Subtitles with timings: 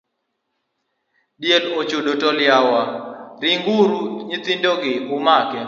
[1.39, 2.81] Diel ochodo tol yawa,
[3.41, 5.59] ringuru nyithindogi umake.